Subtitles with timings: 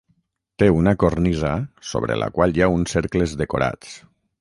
[0.63, 1.53] Té una cornisa
[1.91, 3.99] sobre la qual hi ha uns cercles decorats.